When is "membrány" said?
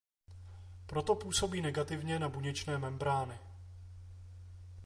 2.77-3.37